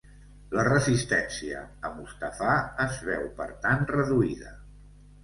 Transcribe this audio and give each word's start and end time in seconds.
La 0.59 0.61
resistència 0.67 1.59
a 1.89 1.91
Mustafà 1.97 2.55
es 2.87 2.97
veu, 3.11 3.29
per 3.43 3.47
tant, 3.67 3.85
reduïda. 3.93 4.57